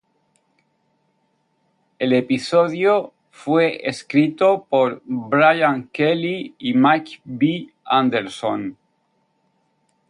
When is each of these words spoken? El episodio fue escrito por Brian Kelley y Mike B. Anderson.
El 1.99 2.11
episodio 2.13 3.13
fue 3.29 3.87
escrito 3.87 4.65
por 4.67 5.03
Brian 5.05 5.89
Kelley 5.93 6.55
y 6.57 6.73
Mike 6.73 7.21
B. 7.23 7.67
Anderson. 7.85 8.75